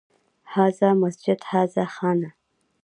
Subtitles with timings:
[0.53, 2.33] هذا مسجد، هذا خانه